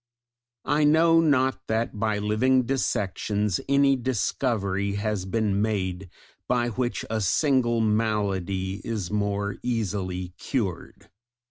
I 0.65 0.83
know 0.83 1.19
not 1.21 1.67
that 1.67 1.99
by 1.99 2.17
living 2.17 2.63
dissections 2.63 3.59
any 3.69 3.95
discovery 3.95 4.93
has 4.93 5.25
been 5.25 5.61
made 5.61 6.09
by 6.47 6.69
which 6.69 7.05
a 7.11 7.21
single 7.21 7.81
malady 7.81 8.81
is 8.83 9.11
more 9.11 9.57
easily 9.61 10.29
cured. 10.39 11.11